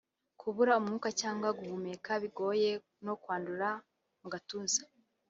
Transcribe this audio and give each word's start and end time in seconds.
kubura 0.39 0.71
umwuka 0.79 1.09
cyangwa 1.21 1.49
guhumeka 1.57 2.11
bigoye 2.23 2.69
no 3.05 3.13
kwandura 3.21 3.69
mu 4.21 4.27
gatuza 4.33 4.81